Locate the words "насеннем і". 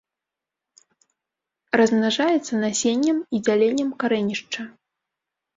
2.65-3.43